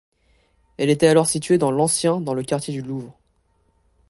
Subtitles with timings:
[0.77, 3.19] Elle était alors située dans l'ancien dans le quartier du Louvre.